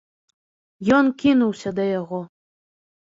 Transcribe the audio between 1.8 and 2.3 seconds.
да яго.